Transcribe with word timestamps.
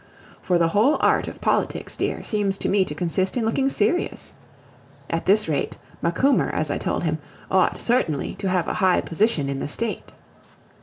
For 0.41 0.57
the 0.57 0.69
whole 0.69 0.97
art 0.99 1.27
of 1.27 1.41
politics, 1.41 1.95
dear, 1.95 2.23
seems 2.23 2.57
to 2.57 2.67
me 2.67 2.83
to 2.85 2.95
consist 2.95 3.37
in 3.37 3.45
looking 3.45 3.69
serious. 3.69 4.33
At 5.11 5.27
this 5.27 5.47
rate, 5.47 5.77
Macumer, 6.01 6.49
as 6.49 6.71
I 6.71 6.79
told 6.79 7.03
him, 7.03 7.19
ought 7.51 7.77
certainly 7.77 8.33
to 8.39 8.49
have 8.49 8.67
a 8.67 8.73
high 8.81 9.01
position 9.01 9.47
in 9.47 9.59
the 9.59 9.67
state. 9.67 10.11